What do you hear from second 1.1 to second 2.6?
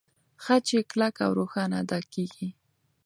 او روښانه ادا کېږي.